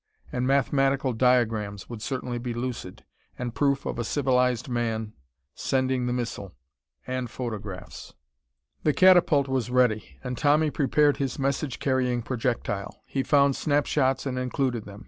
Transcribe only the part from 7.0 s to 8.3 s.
and photographs....